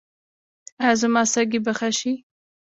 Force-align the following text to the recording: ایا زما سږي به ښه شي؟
ایا 0.81 0.93
زما 1.01 1.21
سږي 1.33 1.59
به 1.65 1.71
ښه 1.77 1.89
شي؟ 1.99 2.13